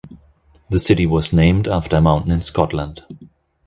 The 0.71 0.79
city 0.79 1.05
was 1.05 1.31
named 1.31 1.67
after 1.67 1.97
a 1.97 2.01
mountain 2.01 2.31
in 2.31 2.41
Scotland. 2.41 3.03